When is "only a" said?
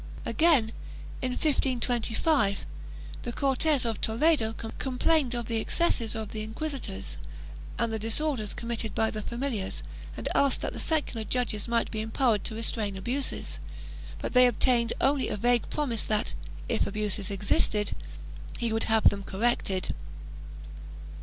14.99-15.37